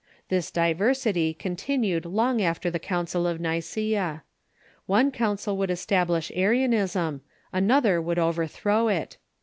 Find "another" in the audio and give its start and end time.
7.53-8.01